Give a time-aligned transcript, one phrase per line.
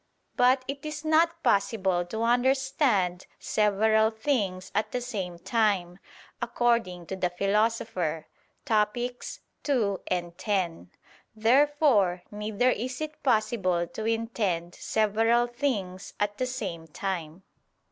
[0.35, 5.99] But "it is not possible to understand several things at the same time,"
[6.41, 8.25] according to the Philosopher
[8.65, 9.23] (Topic.
[9.69, 9.99] ii,
[10.39, 10.89] 10).
[11.35, 17.43] Therefore neither is it possible to intend several things at the same time.